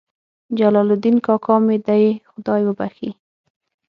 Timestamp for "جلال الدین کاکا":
0.57-1.55